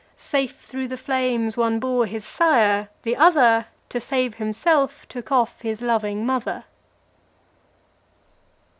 [0.15, 5.61] Safe through the flames, one bore his sire; the other, To save himself, took off
[5.61, 6.63] his loving mother.